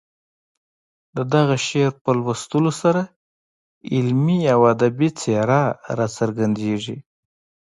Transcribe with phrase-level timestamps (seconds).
[1.15, 3.01] د دغه شعر په لوستلو سره
[3.93, 5.61] علمي او ادبي څېره
[5.97, 6.97] راڅرګندېږي.